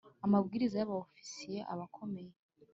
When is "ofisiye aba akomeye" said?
1.03-2.33